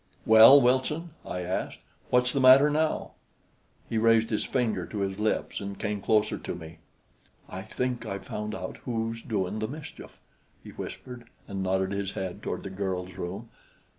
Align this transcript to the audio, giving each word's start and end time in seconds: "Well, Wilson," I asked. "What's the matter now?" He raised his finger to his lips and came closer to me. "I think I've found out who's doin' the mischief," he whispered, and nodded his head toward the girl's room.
"Well, 0.25 0.59
Wilson," 0.59 1.11
I 1.23 1.41
asked. 1.41 1.77
"What's 2.09 2.33
the 2.33 2.39
matter 2.39 2.71
now?" 2.71 3.11
He 3.87 3.99
raised 3.99 4.31
his 4.31 4.43
finger 4.43 4.87
to 4.87 5.01
his 5.01 5.19
lips 5.19 5.61
and 5.61 5.77
came 5.77 6.01
closer 6.01 6.39
to 6.39 6.55
me. 6.55 6.79
"I 7.47 7.61
think 7.61 8.03
I've 8.03 8.25
found 8.25 8.55
out 8.55 8.77
who's 8.77 9.21
doin' 9.21 9.59
the 9.59 9.67
mischief," 9.67 10.19
he 10.63 10.71
whispered, 10.71 11.29
and 11.47 11.61
nodded 11.61 11.91
his 11.91 12.13
head 12.13 12.41
toward 12.41 12.63
the 12.63 12.71
girl's 12.71 13.13
room. 13.13 13.49